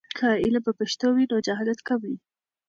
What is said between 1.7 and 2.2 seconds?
کم وي.